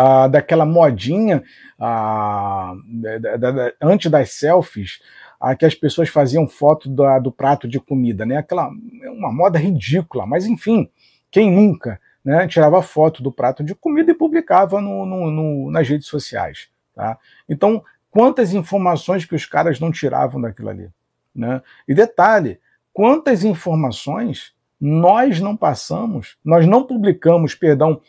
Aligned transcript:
ah, 0.00 0.28
daquela 0.28 0.64
modinha 0.64 1.42
ah, 1.76 2.72
da, 2.86 3.36
da, 3.36 3.50
da, 3.50 3.72
antes 3.82 4.08
das 4.08 4.30
selfies, 4.30 5.00
ah, 5.40 5.56
que 5.56 5.66
as 5.66 5.74
pessoas 5.74 6.08
faziam 6.08 6.46
foto 6.46 6.88
do, 6.88 7.32
prato 7.32 7.66
de 7.66 7.80
comida, 7.80 8.24
né? 8.24 8.36
Aquela 8.36 8.70
uma 9.06 9.32
moda 9.32 9.58
ridícula, 9.58 10.24
mas 10.24 10.46
enfim, 10.46 10.88
quem 11.32 11.50
nunca 11.50 12.00
né, 12.24 12.46
tirava 12.46 12.80
foto 12.80 13.24
do 13.24 13.32
prato 13.32 13.64
de 13.64 13.74
comida 13.74 14.12
e 14.12 14.14
publicava 14.14 14.80
no, 14.80 15.04
no, 15.04 15.32
no, 15.32 15.70
nas 15.72 15.88
redes 15.88 16.06
sociais. 16.06 16.68
Tá? 16.94 17.18
Então, 17.48 17.82
quantas 18.08 18.54
informações 18.54 19.24
que 19.24 19.34
os 19.34 19.46
caras 19.46 19.80
não 19.80 19.90
tiravam 19.90 20.40
daquilo 20.40 20.68
ali? 20.68 20.88
Né? 21.34 21.60
E 21.88 21.94
detalhe, 21.94 22.60
quantas 22.92 23.42
informações 23.42 24.52
nós 24.80 25.40
não 25.40 25.56
passamos, 25.56 26.36
nós 26.44 26.66
não 26.68 26.84
publicamos, 26.84 27.54
perdão, 27.54 28.00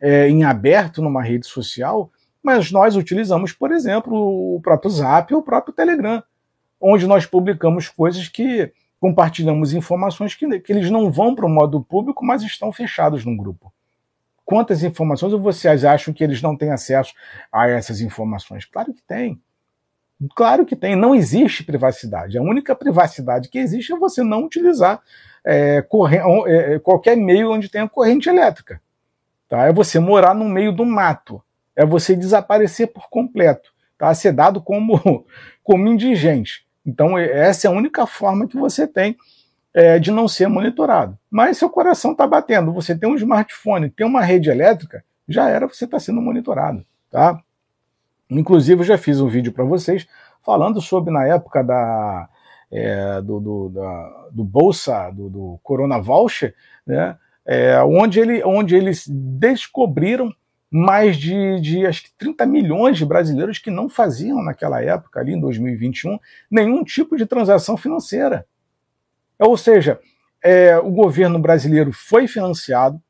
é, 0.00 0.28
em 0.28 0.44
aberto 0.44 1.02
numa 1.02 1.22
rede 1.22 1.46
social, 1.46 2.10
mas 2.42 2.70
nós 2.70 2.96
utilizamos, 2.96 3.52
por 3.52 3.72
exemplo, 3.72 4.56
o 4.56 4.60
próprio 4.60 4.90
Zap 4.90 5.32
ou 5.34 5.40
o 5.40 5.44
próprio 5.44 5.74
Telegram, 5.74 6.22
onde 6.80 7.06
nós 7.06 7.26
publicamos 7.26 7.88
coisas 7.88 8.28
que 8.28 8.72
compartilhamos 9.00 9.72
informações 9.74 10.34
que, 10.34 10.60
que 10.60 10.72
eles 10.72 10.90
não 10.90 11.10
vão 11.10 11.34
para 11.34 11.46
o 11.46 11.48
modo 11.48 11.80
público, 11.82 12.24
mas 12.24 12.42
estão 12.42 12.72
fechados 12.72 13.24
num 13.24 13.36
grupo. 13.36 13.72
Quantas 14.44 14.82
informações 14.82 15.32
vocês 15.34 15.84
acham 15.84 16.14
que 16.14 16.24
eles 16.24 16.40
não 16.40 16.56
têm 16.56 16.70
acesso 16.70 17.12
a 17.52 17.68
essas 17.68 18.00
informações? 18.00 18.64
Claro 18.64 18.94
que 18.94 19.02
tem. 19.02 19.40
Claro 20.34 20.64
que 20.64 20.74
tem. 20.74 20.96
Não 20.96 21.14
existe 21.14 21.62
privacidade. 21.62 22.38
A 22.38 22.42
única 22.42 22.74
privacidade 22.74 23.48
que 23.50 23.58
existe 23.58 23.92
é 23.92 23.96
você 23.96 24.22
não 24.22 24.44
utilizar 24.44 25.00
é, 25.44 25.84
é, 26.46 26.78
qualquer 26.78 27.16
meio 27.16 27.52
onde 27.52 27.68
tenha 27.68 27.88
corrente 27.88 28.28
elétrica. 28.28 28.80
Tá? 29.48 29.64
É 29.66 29.72
você 29.72 29.98
morar 29.98 30.34
no 30.34 30.44
meio 30.44 30.72
do 30.72 30.84
mato. 30.84 31.42
É 31.74 31.84
você 31.84 32.14
desaparecer 32.14 32.92
por 32.92 33.08
completo. 33.08 33.70
Tá? 33.96 34.12
Ser 34.14 34.32
dado 34.32 34.60
como, 34.60 35.24
como 35.64 35.88
indigente. 35.88 36.66
Então, 36.84 37.18
essa 37.18 37.66
é 37.66 37.70
a 37.70 37.74
única 37.74 38.06
forma 38.06 38.46
que 38.46 38.56
você 38.56 38.86
tem 38.86 39.16
é, 39.74 39.98
de 39.98 40.10
não 40.10 40.26
ser 40.26 40.48
monitorado. 40.48 41.18
Mas 41.30 41.58
seu 41.58 41.68
coração 41.68 42.12
está 42.12 42.26
batendo, 42.26 42.72
você 42.72 42.96
tem 42.96 43.08
um 43.08 43.14
smartphone, 43.14 43.90
tem 43.90 44.06
uma 44.06 44.22
rede 44.22 44.50
elétrica, 44.50 45.04
já 45.28 45.48
era, 45.48 45.68
você 45.68 45.84
está 45.84 46.00
sendo 46.00 46.20
monitorado. 46.20 46.84
Tá? 47.10 47.40
Inclusive, 48.30 48.80
eu 48.80 48.84
já 48.84 48.98
fiz 48.98 49.20
um 49.20 49.28
vídeo 49.28 49.52
para 49.52 49.64
vocês 49.64 50.06
falando 50.42 50.80
sobre, 50.80 51.12
na 51.12 51.26
época 51.26 51.62
da, 51.62 52.28
é, 52.70 53.20
do, 53.20 53.40
do, 53.40 53.68
da, 53.68 54.28
do 54.32 54.44
Bolsa, 54.44 55.10
do, 55.10 55.28
do 55.28 55.60
Corona 55.62 55.98
Voucher, 56.00 56.54
né, 56.86 57.16
é, 57.48 57.82
onde, 57.82 58.20
ele, 58.20 58.44
onde 58.44 58.76
eles 58.76 59.08
descobriram 59.08 60.30
mais 60.70 61.16
de, 61.16 61.58
de 61.62 61.86
acho 61.86 62.02
que 62.02 62.10
30 62.18 62.44
milhões 62.44 62.98
de 62.98 63.06
brasileiros 63.06 63.58
que 63.58 63.70
não 63.70 63.88
faziam 63.88 64.44
naquela 64.44 64.82
época, 64.84 65.18
ali 65.18 65.32
em 65.32 65.40
2021, 65.40 66.18
nenhum 66.50 66.84
tipo 66.84 67.16
de 67.16 67.24
transação 67.24 67.74
financeira. 67.74 68.46
Ou 69.38 69.56
seja, 69.56 69.98
é, 70.44 70.76
o 70.76 70.90
governo 70.90 71.38
brasileiro 71.38 71.90
foi 71.90 72.28
financiado, 72.28 73.00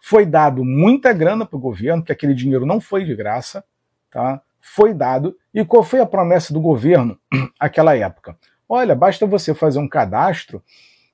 foi 0.00 0.24
dado 0.24 0.64
muita 0.64 1.12
grana 1.12 1.44
para 1.44 1.56
o 1.56 1.60
governo, 1.60 2.04
que 2.04 2.12
aquele 2.12 2.32
dinheiro 2.32 2.64
não 2.64 2.80
foi 2.80 3.04
de 3.04 3.16
graça, 3.16 3.64
tá? 4.08 4.40
foi 4.60 4.94
dado. 4.94 5.36
E 5.52 5.64
qual 5.64 5.82
foi 5.82 5.98
a 5.98 6.06
promessa 6.06 6.54
do 6.54 6.60
governo 6.60 7.18
naquela 7.60 7.96
época? 7.96 8.38
Olha, 8.68 8.94
basta 8.94 9.26
você 9.26 9.52
fazer 9.52 9.80
um 9.80 9.88
cadastro 9.88 10.62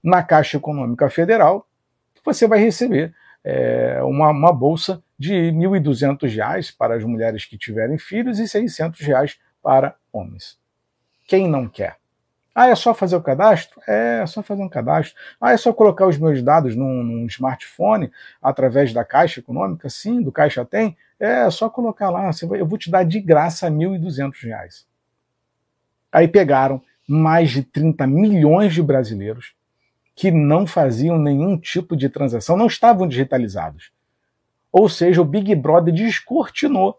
na 0.05 0.23
Caixa 0.23 0.59
Econômica 0.59 1.09
Federal 1.09 1.67
você 2.27 2.47
vai 2.47 2.59
receber 2.59 3.15
é, 3.43 4.03
uma, 4.03 4.31
uma, 4.31 4.53
bolsa 4.53 5.03
de 5.19 5.33
R$ 5.33 5.53
1.200 5.53 6.75
para 6.77 6.97
as 6.97 7.05
mulheres 7.05 7.45
que 7.45 7.57
tiverem 7.57 7.97
filhos 7.97 8.39
e 8.39 8.49
600 8.49 9.01
reais 9.01 9.39
para 9.63 9.95
homens. 10.13 10.59
Quem 11.27 11.49
não 11.49 11.69
quer? 11.69 11.97
Ah, 12.55 12.69
é 12.69 12.75
só 12.75 12.93
fazer 12.95 13.17
o 13.17 13.23
cadastro? 13.23 13.81
É, 13.87 14.21
é 14.23 14.27
só 14.27 14.43
fazer 14.43 14.63
um 14.63 14.69
cadastro. 14.69 15.15
Ah, 15.41 15.53
é 15.53 15.57
só 15.57 15.73
colocar 15.73 16.07
os 16.07 16.19
meus 16.19 16.43
dados 16.43 16.75
num, 16.75 17.03
num 17.03 17.27
smartphone 17.27 18.11
através 18.43 18.93
da 18.93 19.05
Caixa 19.05 19.41
Econômica? 19.41 19.89
Sim, 19.91 20.23
do 20.23 20.33
Caixa 20.33 20.65
tem. 20.65 20.97
É, 21.21 21.47
é 21.47 21.51
só 21.51 21.69
colocar 21.69 22.11
lá. 22.11 22.31
eu 22.59 22.67
vou 22.67 22.79
te 22.79 22.91
dar 22.91 23.05
de 23.05 23.21
graça 23.21 23.69
R$ 23.69 23.75
1.200. 23.75 24.85
Aí 26.11 26.27
pegaram 26.27 26.83
mais 27.07 27.51
de 27.51 27.63
30 27.63 28.07
milhões 28.07 28.75
de 28.75 28.83
brasileiros 28.83 29.56
que 30.17 30.33
não 30.33 30.67
faziam 30.67 31.17
nenhum 31.19 31.57
tipo 31.57 31.97
de 31.97 32.09
transação, 32.09 32.57
não 32.57 32.67
estavam 32.67 33.07
digitalizados. 33.07 33.93
Ou 34.73 34.89
seja, 34.89 35.23
o 35.23 35.25
Big 35.25 35.55
Brother 35.55 35.95
descortinou 35.95 36.99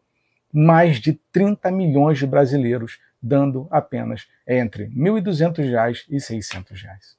mais 0.53 1.01
de 1.01 1.13
30 1.31 1.69
milhões 1.71 2.17
de 2.17 2.25
brasileiros, 2.25 2.99
dando 3.21 3.67
apenas 3.69 4.27
entre 4.47 4.85
R$ 4.85 4.95
1.200 4.95 6.05
e 6.09 6.21
600 6.21 6.81
reais. 6.81 7.17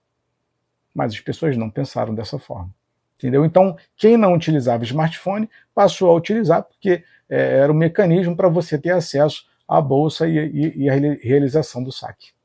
Mas 0.95 1.13
as 1.13 1.21
pessoas 1.21 1.57
não 1.57 1.69
pensaram 1.69 2.15
dessa 2.15 2.39
forma. 2.39 2.75
Entendeu? 3.19 3.45
Então, 3.45 3.77
quem 3.97 4.17
não 4.17 4.33
utilizava 4.33 4.85
smartphone 4.85 5.51
passou 5.75 6.11
a 6.11 6.15
utilizar, 6.15 6.63
porque 6.63 7.05
é, 7.29 7.59
era 7.59 7.71
um 7.71 7.77
mecanismo 7.77 8.35
para 8.35 8.49
você 8.49 8.79
ter 8.79 8.93
acesso 8.93 9.45
à 9.67 9.81
bolsa 9.83 10.27
e, 10.27 10.85
e 10.85 10.89
a 10.89 10.95
realização 10.95 11.83
do 11.83 11.93
saque 11.93 12.39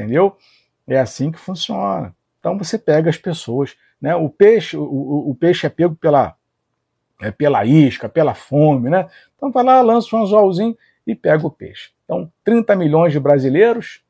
entendeu? 0.00 0.36
É 0.86 0.98
assim 0.98 1.30
que 1.30 1.38
funciona. 1.38 2.14
Então 2.40 2.58
você 2.58 2.78
pega 2.78 3.08
as 3.08 3.18
pessoas, 3.18 3.76
né? 4.00 4.16
O 4.16 4.28
peixe, 4.28 4.76
o, 4.76 5.30
o 5.30 5.34
peixe 5.34 5.66
é 5.66 5.70
pego 5.70 5.94
pela, 5.94 6.34
é, 7.20 7.30
pela 7.30 7.64
isca, 7.64 8.08
pela 8.08 8.34
fome, 8.34 8.90
né? 8.90 9.08
Então 9.36 9.52
vai 9.52 9.62
lá, 9.62 9.80
lança 9.82 10.16
um 10.16 10.22
anzolzinho 10.22 10.76
e 11.06 11.14
pega 11.14 11.46
o 11.46 11.50
peixe. 11.50 11.90
Então, 12.04 12.32
30 12.42 12.74
milhões 12.74 13.12
de 13.12 13.20
brasileiros 13.20 14.02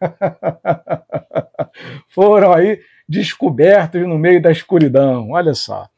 foram 2.08 2.52
aí 2.52 2.80
descobertos 3.08 4.06
no 4.06 4.18
meio 4.18 4.40
da 4.40 4.50
escuridão. 4.50 5.32
Olha 5.32 5.54
só. 5.54 5.88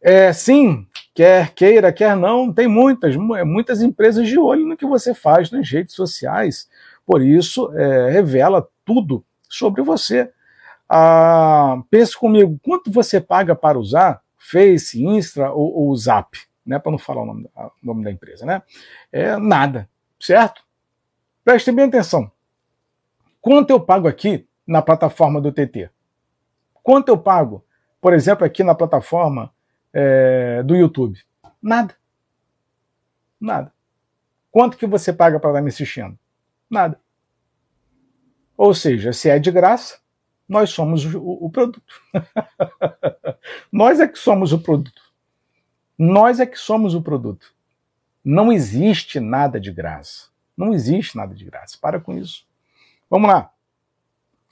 É, 0.00 0.32
sim, 0.32 0.86
quer 1.14 1.50
queira, 1.50 1.92
quer 1.92 2.16
não, 2.16 2.52
tem 2.52 2.68
muitas, 2.68 3.16
muitas 3.16 3.82
empresas 3.82 4.26
de 4.26 4.38
olho 4.38 4.66
no 4.66 4.76
que 4.76 4.86
você 4.86 5.12
faz 5.12 5.50
nas 5.50 5.68
redes 5.70 5.94
sociais. 5.94 6.68
Por 7.04 7.22
isso, 7.22 7.72
é, 7.74 8.10
revela 8.10 8.66
tudo 8.84 9.24
sobre 9.48 9.82
você. 9.82 10.30
Ah, 10.88 11.82
pense 11.90 12.16
comigo, 12.16 12.58
quanto 12.62 12.90
você 12.90 13.20
paga 13.20 13.54
para 13.54 13.78
usar 13.78 14.22
Face, 14.36 15.04
Insta 15.04 15.50
ou, 15.50 15.74
ou 15.74 15.96
Zap? 15.96 16.38
Né, 16.64 16.78
para 16.78 16.92
não 16.92 16.98
falar 16.98 17.22
o 17.22 17.26
nome, 17.26 17.50
o 17.56 17.70
nome 17.82 18.04
da 18.04 18.10
empresa, 18.10 18.44
né? 18.44 18.62
É 19.10 19.36
nada, 19.38 19.88
certo? 20.20 20.62
Prestem 21.42 21.74
bem 21.74 21.86
atenção. 21.86 22.30
Quanto 23.40 23.70
eu 23.70 23.80
pago 23.80 24.06
aqui 24.06 24.46
na 24.66 24.82
plataforma 24.82 25.40
do 25.40 25.50
TT? 25.50 25.90
Quanto 26.82 27.08
eu 27.08 27.16
pago, 27.16 27.64
por 28.00 28.12
exemplo, 28.12 28.44
aqui 28.44 28.62
na 28.62 28.74
plataforma 28.74 29.50
é, 29.94 30.62
do 30.62 30.76
YouTube? 30.76 31.18
Nada. 31.62 31.94
Nada. 33.40 33.72
Quanto 34.50 34.76
que 34.76 34.86
você 34.86 35.12
paga 35.12 35.40
para 35.40 35.50
estar 35.50 35.62
me 35.62 35.68
assistindo? 35.68 36.18
Nada. 36.68 37.00
Ou 38.56 38.74
seja, 38.74 39.12
se 39.12 39.30
é 39.30 39.38
de 39.38 39.50
graça, 39.50 40.00
nós 40.48 40.70
somos 40.70 41.04
o, 41.04 41.20
o 41.20 41.50
produto. 41.50 41.82
nós 43.70 44.00
é 44.00 44.08
que 44.08 44.18
somos 44.18 44.52
o 44.52 44.58
produto. 44.58 45.02
Nós 45.98 46.40
é 46.40 46.46
que 46.46 46.58
somos 46.58 46.94
o 46.94 47.02
produto. 47.02 47.52
Não 48.24 48.52
existe 48.52 49.20
nada 49.20 49.60
de 49.60 49.72
graça. 49.72 50.28
Não 50.56 50.72
existe 50.72 51.16
nada 51.16 51.34
de 51.34 51.44
graça. 51.44 51.76
Para 51.80 52.00
com 52.00 52.16
isso. 52.16 52.46
Vamos 53.10 53.28
lá. 53.28 53.50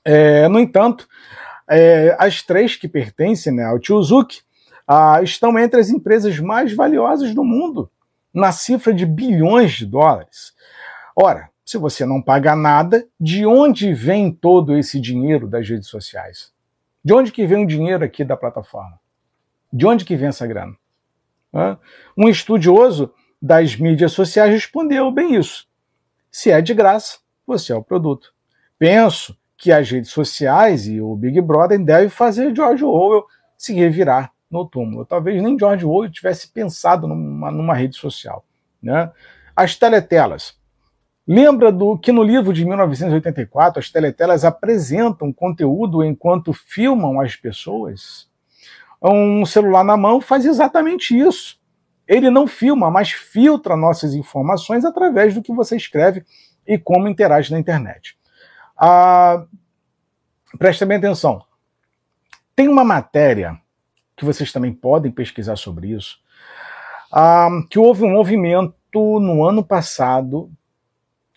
É, 0.04 0.48
no 0.48 0.60
entanto, 0.60 1.08
é, 1.68 2.14
as 2.18 2.42
três 2.42 2.76
que 2.76 2.88
pertencem 2.88 3.52
né, 3.52 3.64
ao 3.64 3.78
Tiozuki 3.78 4.42
ah, 4.86 5.20
estão 5.22 5.58
entre 5.58 5.80
as 5.80 5.88
empresas 5.88 6.38
mais 6.38 6.72
valiosas 6.72 7.34
do 7.34 7.42
mundo, 7.42 7.90
na 8.32 8.52
cifra 8.52 8.94
de 8.94 9.04
bilhões 9.04 9.72
de 9.72 9.84
dólares. 9.84 10.54
Ora, 11.16 11.50
se 11.66 11.76
você 11.78 12.06
não 12.06 12.22
paga 12.22 12.54
nada, 12.54 13.04
de 13.20 13.44
onde 13.44 13.92
vem 13.92 14.30
todo 14.30 14.76
esse 14.78 15.00
dinheiro 15.00 15.48
das 15.48 15.68
redes 15.68 15.88
sociais? 15.88 16.52
De 17.04 17.12
onde 17.12 17.32
que 17.32 17.44
vem 17.44 17.64
o 17.64 17.66
dinheiro 17.66 18.04
aqui 18.04 18.24
da 18.24 18.36
plataforma? 18.36 19.00
De 19.72 19.84
onde 19.84 20.04
que 20.04 20.14
vem 20.14 20.28
essa 20.28 20.46
grana? 20.46 20.76
Um 22.16 22.28
estudioso 22.28 23.12
das 23.42 23.74
mídias 23.74 24.12
sociais 24.12 24.52
respondeu 24.52 25.10
bem 25.10 25.34
isso. 25.34 25.66
Se 26.30 26.52
é 26.52 26.60
de 26.60 26.72
graça, 26.72 27.18
você 27.44 27.72
é 27.72 27.76
o 27.76 27.82
produto. 27.82 28.32
Penso 28.78 29.36
que 29.56 29.72
as 29.72 29.90
redes 29.90 30.12
sociais 30.12 30.86
e 30.86 31.00
o 31.00 31.16
Big 31.16 31.40
Brother 31.40 31.82
devem 31.82 32.08
fazer 32.08 32.54
George 32.54 32.84
Orwell 32.84 33.24
se 33.58 33.74
revirar 33.74 34.32
no 34.48 34.64
túmulo. 34.64 35.04
Talvez 35.04 35.42
nem 35.42 35.58
George 35.58 35.84
Orwell 35.84 36.12
tivesse 36.12 36.48
pensado 36.48 37.08
numa, 37.08 37.50
numa 37.50 37.74
rede 37.74 37.96
social. 37.96 38.44
Né? 38.80 39.10
As 39.56 39.74
teletelas 39.74 40.54
Lembra 41.26 41.72
do 41.72 41.98
que 41.98 42.12
no 42.12 42.22
livro 42.22 42.52
de 42.52 42.64
1984 42.64 43.80
as 43.80 43.90
teletelas 43.90 44.44
apresentam 44.44 45.32
conteúdo 45.32 46.04
enquanto 46.04 46.52
filmam 46.52 47.20
as 47.20 47.34
pessoas? 47.34 48.28
Um 49.02 49.44
celular 49.44 49.82
na 49.82 49.96
mão 49.96 50.20
faz 50.20 50.46
exatamente 50.46 51.18
isso. 51.18 51.58
Ele 52.06 52.30
não 52.30 52.46
filma, 52.46 52.90
mas 52.90 53.10
filtra 53.10 53.76
nossas 53.76 54.14
informações 54.14 54.84
através 54.84 55.34
do 55.34 55.42
que 55.42 55.52
você 55.52 55.76
escreve 55.76 56.24
e 56.64 56.78
como 56.78 57.08
interage 57.08 57.50
na 57.50 57.58
internet. 57.58 58.16
Ah, 58.76 59.44
presta 60.58 60.86
bem 60.86 60.98
atenção. 60.98 61.42
Tem 62.54 62.68
uma 62.68 62.84
matéria 62.84 63.60
que 64.16 64.24
vocês 64.24 64.52
também 64.52 64.72
podem 64.72 65.10
pesquisar 65.10 65.56
sobre 65.56 65.88
isso, 65.88 66.18
ah, 67.12 67.48
que 67.68 67.78
houve 67.78 68.04
um 68.04 68.12
movimento 68.12 68.74
no 68.94 69.44
ano 69.44 69.64
passado, 69.64 70.50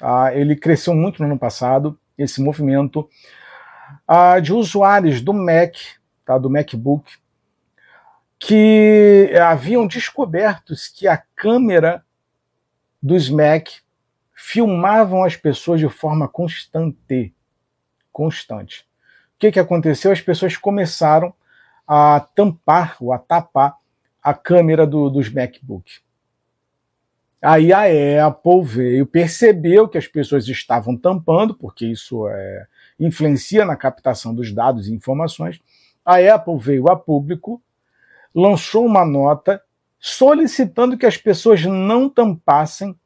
ah, 0.01 0.33
ele 0.33 0.55
cresceu 0.55 0.93
muito 0.93 1.21
no 1.21 1.27
ano 1.27 1.39
passado, 1.39 1.99
esse 2.17 2.41
movimento 2.41 3.09
ah, 4.07 4.39
de 4.39 4.53
usuários 4.53 5.21
do 5.21 5.33
Mac, 5.33 5.75
tá, 6.25 6.37
do 6.37 6.49
MacBook, 6.49 7.11
que 8.39 9.31
haviam 9.41 9.85
descoberto 9.85 10.73
que 10.95 11.07
a 11.07 11.17
câmera 11.35 12.03
dos 13.01 13.29
Mac 13.29 13.67
filmavam 14.33 15.23
as 15.23 15.35
pessoas 15.35 15.79
de 15.79 15.89
forma 15.89 16.27
constante. 16.27 17.33
Constante. 18.11 18.81
O 19.35 19.39
que, 19.39 19.51
que 19.51 19.59
aconteceu? 19.59 20.11
As 20.11 20.21
pessoas 20.21 20.55
começaram 20.55 21.33
a 21.87 22.19
tampar 22.35 22.95
ou 23.01 23.11
a 23.11 23.17
tapar 23.17 23.75
a 24.21 24.33
câmera 24.33 24.85
do, 24.85 25.09
dos 25.09 25.31
MacBook. 25.31 26.01
Aí 27.41 27.71
a 27.71 28.27
Apple 28.27 28.63
veio, 28.63 29.05
percebeu 29.05 29.87
que 29.87 29.97
as 29.97 30.07
pessoas 30.07 30.47
estavam 30.47 30.97
tampando, 30.97 31.53
porque 31.53 31.85
isso 31.85 32.27
é, 32.27 32.67
influencia 32.99 33.65
na 33.65 33.77
captação 33.77 34.35
dos 34.35 34.51
dados 34.51 34.87
e 34.87 34.93
informações. 34.93 35.59
A 36.05 36.17
Apple 36.17 36.57
veio 36.57 36.89
a 36.89 36.97
público 36.97 37.61
lançou 38.33 38.85
uma 38.85 39.05
nota 39.05 39.61
solicitando 39.99 40.97
que 40.97 41.05
as 41.05 41.17
pessoas 41.17 41.63
não 41.65 42.09
tampassem 42.09 42.97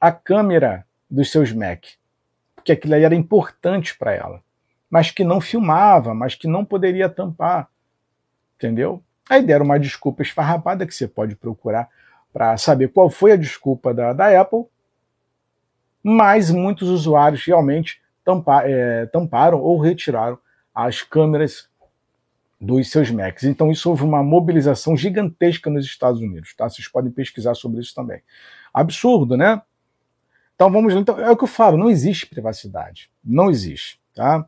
a 0.00 0.10
câmera 0.10 0.86
dos 1.10 1.30
seus 1.30 1.52
Mac, 1.52 1.84
porque 2.56 2.72
aquilo 2.72 2.94
aí 2.94 3.04
era 3.04 3.14
importante 3.14 3.96
para 3.96 4.12
ela, 4.12 4.42
mas 4.90 5.10
que 5.10 5.24
não 5.24 5.40
filmava, 5.40 6.14
mas 6.14 6.34
que 6.34 6.48
não 6.48 6.64
poderia 6.64 7.08
tampar, 7.08 7.68
entendeu? 8.56 9.02
Aí 9.28 9.42
deram 9.42 9.64
uma 9.64 9.78
desculpa 9.78 10.22
esfarrapada 10.22 10.86
que 10.86 10.94
você 10.94 11.06
pode 11.06 11.36
procurar 11.36 11.88
para 12.32 12.56
saber 12.56 12.88
qual 12.88 13.10
foi 13.10 13.32
a 13.32 13.36
desculpa 13.36 13.92
da, 13.92 14.12
da 14.12 14.40
Apple, 14.40 14.64
mas 16.02 16.50
muitos 16.50 16.88
usuários 16.88 17.44
realmente 17.44 18.00
tampa, 18.24 18.62
é, 18.64 19.06
tamparam 19.06 19.60
ou 19.60 19.78
retiraram 19.78 20.38
as 20.74 21.02
câmeras 21.02 21.68
dos 22.60 22.90
seus 22.90 23.10
Macs. 23.10 23.44
Então 23.44 23.70
isso 23.70 23.90
houve 23.90 24.04
uma 24.04 24.22
mobilização 24.22 24.96
gigantesca 24.96 25.68
nos 25.68 25.84
Estados 25.84 26.20
Unidos, 26.20 26.54
tá? 26.54 26.68
Vocês 26.68 26.88
podem 26.88 27.10
pesquisar 27.10 27.54
sobre 27.54 27.80
isso 27.80 27.94
também. 27.94 28.22
Absurdo, 28.72 29.36
né? 29.36 29.60
Então 30.54 30.70
vamos 30.70 30.94
então, 30.94 31.18
é 31.18 31.30
o 31.30 31.36
que 31.36 31.44
eu 31.44 31.48
falo, 31.48 31.76
não 31.76 31.90
existe 31.90 32.26
privacidade, 32.26 33.10
não 33.24 33.50
existe, 33.50 34.00
tá? 34.14 34.46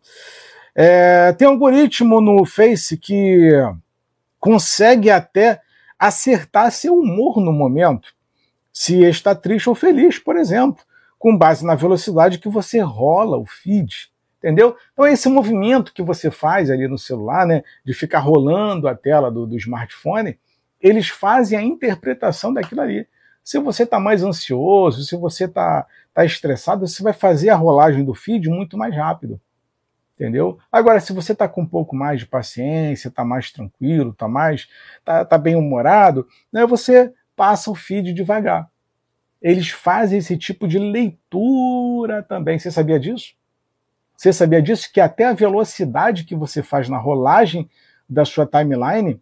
É, 0.74 1.32
tem 1.32 1.46
um 1.46 1.52
algoritmo 1.52 2.20
no 2.20 2.44
Face 2.44 2.96
que 2.96 3.50
consegue 4.38 5.10
até 5.10 5.60
acertar 6.06 6.70
seu 6.70 6.98
humor 6.98 7.40
no 7.40 7.52
momento, 7.52 8.14
se 8.72 9.02
está 9.04 9.34
triste 9.34 9.68
ou 9.68 9.74
feliz, 9.74 10.18
por 10.18 10.36
exemplo, 10.36 10.82
com 11.18 11.36
base 11.36 11.64
na 11.64 11.74
velocidade 11.74 12.38
que 12.38 12.48
você 12.48 12.80
rola 12.80 13.36
o 13.36 13.46
feed 13.46 14.12
entendeu? 14.44 14.76
Então 14.92 15.06
esse 15.06 15.26
movimento 15.26 15.94
que 15.94 16.02
você 16.02 16.30
faz 16.30 16.70
ali 16.70 16.86
no 16.86 16.98
celular, 16.98 17.46
né, 17.46 17.62
de 17.82 17.94
ficar 17.94 18.18
rolando 18.18 18.86
a 18.86 18.94
tela 18.94 19.30
do, 19.30 19.46
do 19.46 19.56
smartphone, 19.56 20.38
eles 20.78 21.08
fazem 21.08 21.58
a 21.58 21.62
interpretação 21.62 22.52
daquilo 22.52 22.82
ali. 22.82 23.08
Se 23.42 23.58
você 23.58 23.84
está 23.84 23.98
mais 23.98 24.22
ansioso, 24.22 25.02
se 25.02 25.16
você 25.16 25.46
está 25.46 25.86
tá 26.12 26.26
estressado, 26.26 26.86
você 26.86 27.02
vai 27.02 27.14
fazer 27.14 27.48
a 27.48 27.56
rolagem 27.56 28.04
do 28.04 28.14
feed 28.14 28.50
muito 28.50 28.76
mais 28.76 28.94
rápido. 28.94 29.40
Entendeu? 30.14 30.58
Agora, 30.70 31.00
se 31.00 31.12
você 31.12 31.32
está 31.32 31.48
com 31.48 31.62
um 31.62 31.66
pouco 31.66 31.96
mais 31.96 32.20
de 32.20 32.26
paciência, 32.26 33.08
está 33.08 33.24
mais 33.24 33.50
tranquilo, 33.50 34.10
está 34.10 34.28
mais 34.28 34.68
tá, 35.04 35.24
tá 35.24 35.36
bem 35.36 35.56
humorado, 35.56 36.26
né, 36.52 36.64
você 36.64 37.12
passa 37.34 37.70
o 37.70 37.74
feed 37.74 38.12
devagar. 38.12 38.70
Eles 39.42 39.70
fazem 39.70 40.18
esse 40.18 40.38
tipo 40.38 40.66
de 40.68 40.78
leitura 40.78 42.22
também. 42.22 42.58
Você 42.58 42.70
sabia 42.70 42.98
disso? 42.98 43.34
Você 44.16 44.32
sabia 44.32 44.62
disso? 44.62 44.90
Que 44.92 45.00
até 45.00 45.24
a 45.24 45.32
velocidade 45.32 46.24
que 46.24 46.34
você 46.34 46.62
faz 46.62 46.88
na 46.88 46.96
rolagem 46.96 47.68
da 48.08 48.24
sua 48.24 48.46
timeline 48.46 49.20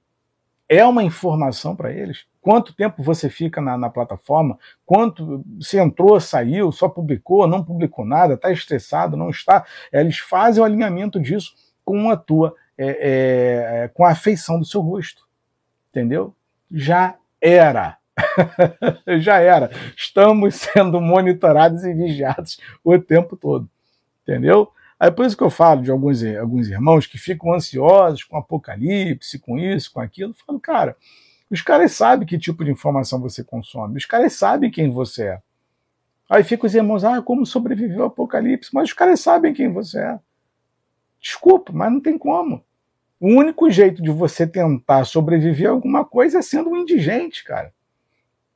é 0.68 0.84
uma 0.84 1.02
informação 1.02 1.74
para 1.74 1.90
eles. 1.92 2.26
Quanto 2.42 2.74
tempo 2.74 3.04
você 3.04 3.30
fica 3.30 3.60
na, 3.60 3.78
na, 3.78 3.88
plataforma, 3.88 4.58
quanto 4.84 5.44
você 5.60 5.78
entrou, 5.78 6.18
saiu, 6.18 6.72
só 6.72 6.88
publicou, 6.88 7.46
não 7.46 7.64
publicou 7.64 8.04
nada, 8.04 8.34
está 8.34 8.50
estressado, 8.50 9.16
não 9.16 9.30
está. 9.30 9.64
Eles 9.92 10.18
fazem 10.18 10.60
o 10.60 10.66
alinhamento 10.66 11.20
disso 11.20 11.54
com 11.84 12.10
a 12.10 12.16
tua, 12.16 12.52
é, 12.76 13.84
é, 13.84 13.88
com 13.94 14.04
a 14.04 14.10
afeição 14.10 14.58
do 14.58 14.64
seu 14.64 14.80
rosto. 14.80 15.22
Entendeu? 15.90 16.34
Já 16.68 17.14
era. 17.40 17.96
Já 19.20 19.38
era. 19.38 19.70
Estamos 19.96 20.56
sendo 20.56 21.00
monitorados 21.00 21.84
e 21.84 21.94
vigiados 21.94 22.58
o 22.82 22.98
tempo 22.98 23.36
todo. 23.36 23.70
Entendeu? 24.24 24.68
É 24.98 25.12
por 25.12 25.24
isso 25.24 25.36
que 25.36 25.44
eu 25.44 25.50
falo 25.50 25.80
de 25.82 25.92
alguns, 25.92 26.24
alguns 26.24 26.68
irmãos 26.68 27.06
que 27.06 27.18
ficam 27.18 27.54
ansiosos 27.54 28.24
com 28.24 28.36
apocalipse, 28.36 29.38
com 29.38 29.56
isso, 29.56 29.92
com 29.92 30.00
aquilo. 30.00 30.32
Eu 30.32 30.44
falo, 30.44 30.58
cara, 30.58 30.96
os 31.52 31.60
caras 31.60 31.92
sabem 31.92 32.26
que 32.26 32.38
tipo 32.38 32.64
de 32.64 32.70
informação 32.70 33.20
você 33.20 33.44
consome, 33.44 33.98
os 33.98 34.06
caras 34.06 34.32
sabem 34.32 34.70
quem 34.70 34.90
você 34.90 35.24
é. 35.24 35.42
Aí 36.30 36.42
ficam 36.42 36.66
os 36.66 36.74
irmãos, 36.74 37.04
ah, 37.04 37.20
como 37.20 37.44
sobreviveu 37.44 38.04
ao 38.04 38.06
apocalipse? 38.06 38.70
Mas 38.72 38.88
os 38.88 38.94
caras 38.94 39.20
sabem 39.20 39.52
quem 39.52 39.70
você 39.70 40.00
é. 40.00 40.18
Desculpa, 41.20 41.70
mas 41.70 41.92
não 41.92 42.00
tem 42.00 42.16
como. 42.16 42.64
O 43.20 43.28
único 43.28 43.70
jeito 43.70 44.02
de 44.02 44.10
você 44.10 44.46
tentar 44.46 45.04
sobreviver 45.04 45.68
a 45.68 45.72
alguma 45.72 46.06
coisa 46.06 46.38
é 46.38 46.42
sendo 46.42 46.70
um 46.70 46.76
indigente, 46.78 47.44
cara. 47.44 47.70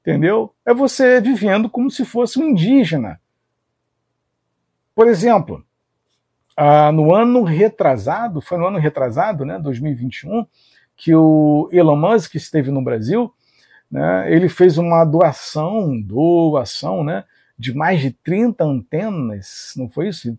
Entendeu? 0.00 0.54
É 0.64 0.72
você 0.72 1.20
vivendo 1.20 1.68
como 1.68 1.90
se 1.90 2.02
fosse 2.02 2.38
um 2.38 2.48
indígena. 2.48 3.20
Por 4.94 5.06
exemplo, 5.06 5.62
ah, 6.56 6.90
no 6.90 7.14
ano 7.14 7.44
retrasado, 7.44 8.40
foi 8.40 8.56
no 8.56 8.66
ano 8.66 8.78
retrasado, 8.78 9.44
né, 9.44 9.58
2021, 9.58 10.46
que 10.96 11.14
o 11.14 11.68
Elon 11.70 11.96
Musk 11.96 12.34
esteve 12.34 12.70
no 12.70 12.82
Brasil, 12.82 13.32
né, 13.90 14.32
ele 14.32 14.48
fez 14.48 14.78
uma 14.78 15.04
doação, 15.04 16.00
doação, 16.00 17.04
né, 17.04 17.24
de 17.58 17.74
mais 17.74 18.00
de 18.00 18.10
30 18.10 18.64
antenas, 18.64 19.72
não 19.76 19.88
foi 19.88 20.08
isso? 20.08 20.36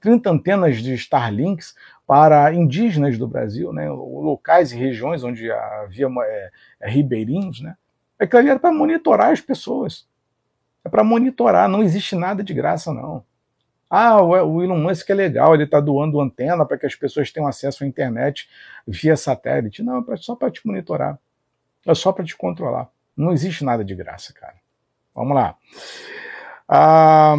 30 0.00 0.30
antenas 0.30 0.82
de 0.82 0.94
Starlinks 0.94 1.74
para 2.06 2.52
indígenas 2.52 3.16
do 3.16 3.26
Brasil, 3.26 3.72
né, 3.72 3.88
locais 3.90 4.72
e 4.72 4.76
regiões 4.76 5.24
onde 5.24 5.50
havia 5.50 6.06
é, 6.06 6.50
é, 6.80 6.90
ribeirinhos, 6.90 7.60
né. 7.60 7.76
Aquilo 8.18 8.40
ali 8.40 8.50
era 8.50 8.60
para 8.60 8.72
monitorar 8.72 9.32
as 9.32 9.40
pessoas. 9.40 10.06
É 10.84 10.88
para 10.88 11.02
monitorar, 11.02 11.68
não 11.68 11.82
existe 11.82 12.14
nada 12.14 12.44
de 12.44 12.52
graça, 12.52 12.92
não. 12.92 13.24
Ah, 13.88 14.20
o 14.22 14.62
Elon 14.62 14.78
Musk 14.78 15.08
é 15.10 15.14
legal, 15.14 15.54
ele 15.54 15.64
está 15.64 15.78
doando 15.78 16.20
antena 16.20 16.64
para 16.64 16.78
que 16.78 16.86
as 16.86 16.94
pessoas 16.94 17.30
tenham 17.30 17.46
acesso 17.46 17.84
à 17.84 17.86
internet 17.86 18.48
via 18.86 19.16
satélite. 19.16 19.82
Não, 19.82 20.04
é 20.08 20.16
só 20.16 20.34
para 20.34 20.50
te 20.50 20.66
monitorar. 20.66 21.18
É 21.86 21.94
só 21.94 22.12
para 22.12 22.24
te 22.24 22.36
controlar. 22.36 22.88
Não 23.16 23.32
existe 23.32 23.64
nada 23.64 23.84
de 23.84 23.94
graça, 23.94 24.32
cara. 24.32 24.56
Vamos 25.14 25.34
lá. 25.34 25.56
Ah, 26.68 27.36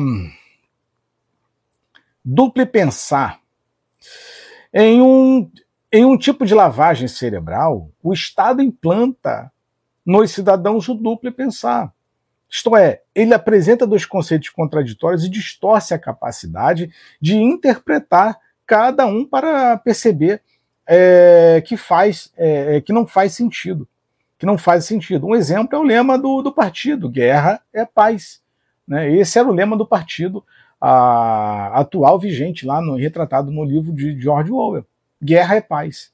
duplo 2.24 2.66
pensar. 2.68 3.40
Em 4.74 5.02
um, 5.02 5.52
em 5.92 6.06
um 6.06 6.18
tipo 6.18 6.46
de 6.46 6.54
lavagem 6.54 7.08
cerebral, 7.08 7.90
o 8.04 8.14
Estado 8.14 8.62
implanta 8.62 9.52
nos 10.06 10.32
cidadãos 10.32 10.88
o 10.88 10.94
duplo 10.94 11.32
pensar. 11.32 11.95
Isto 12.56 12.74
é, 12.78 13.02
ele 13.14 13.34
apresenta 13.34 13.86
dois 13.86 14.06
conceitos 14.06 14.48
contraditórios 14.48 15.26
e 15.26 15.30
distorce 15.30 15.94
a 15.94 16.00
capacidade 16.00 16.90
de 17.20 17.36
interpretar 17.36 18.40
cada 18.66 19.06
um 19.06 19.26
para 19.26 19.76
perceber 19.78 20.42
é, 20.88 21.62
que 21.66 21.76
faz, 21.76 22.32
é, 22.38 22.80
que 22.80 22.94
não 22.94 23.06
faz 23.06 23.34
sentido, 23.34 23.86
que 24.40 24.46
não 24.46 24.58
faz 24.58 24.86
sentido. 24.86 25.28
Um 25.28 25.36
exemplo 25.36 25.76
é 25.76 25.80
o 25.80 25.84
lema 25.84 26.18
do, 26.18 26.42
do 26.42 26.50
partido: 26.50 27.10
guerra 27.10 27.62
é 27.74 27.84
paz. 27.84 28.42
Né? 28.88 29.12
Esse 29.12 29.38
era 29.38 29.50
o 29.50 29.54
lema 29.54 29.76
do 29.76 29.86
partido 29.86 30.42
a, 30.80 31.78
atual 31.82 32.18
vigente 32.18 32.66
lá 32.66 32.82
no 32.82 32.96
retratado 32.96 33.52
no 33.52 33.66
livro 33.66 33.92
de 33.92 34.18
George 34.18 34.54
Orwell: 34.54 34.88
guerra 35.22 35.56
é 35.58 35.62
paz. 35.62 36.14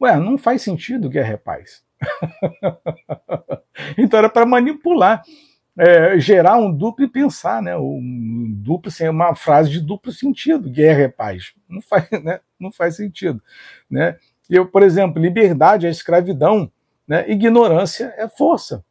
Ué, 0.00 0.16
não 0.20 0.38
faz 0.38 0.62
sentido 0.62 1.10
guerra 1.10 1.32
é 1.32 1.36
paz. 1.36 1.82
então 3.96 4.18
era 4.18 4.28
para 4.28 4.46
manipular, 4.46 5.22
é, 5.78 6.18
gerar 6.18 6.56
um 6.58 6.72
duplo 6.72 7.04
e 7.04 7.08
pensar, 7.08 7.62
né? 7.62 7.76
Um 7.76 8.52
duplo 8.56 8.90
sem 8.90 9.08
uma 9.08 9.34
frase 9.34 9.70
de 9.70 9.80
duplo 9.80 10.12
sentido, 10.12 10.70
guerra 10.70 11.02
é 11.02 11.08
paz. 11.08 11.52
Não 11.68 11.80
faz, 11.80 12.08
né? 12.22 12.40
Não 12.58 12.70
faz 12.70 12.96
sentido, 12.96 13.42
né? 13.90 14.16
Eu, 14.50 14.66
por 14.66 14.82
exemplo, 14.82 15.22
liberdade 15.22 15.86
é 15.86 15.90
escravidão, 15.90 16.70
né? 17.08 17.28
Ignorância 17.30 18.12
é 18.16 18.28
força. 18.28 18.84